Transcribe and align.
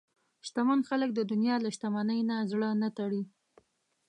شتمن 0.47 0.79
خلک 0.89 1.09
د 1.13 1.19
دنیا 1.31 1.55
له 1.65 1.69
شتمنۍ 1.75 2.21
نه 2.29 2.37
زړه 2.51 2.69
نه 2.81 2.89
تړي. 2.97 3.23